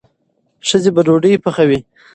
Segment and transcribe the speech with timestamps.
[0.67, 1.79] ښځې به ډوډۍ پخوي.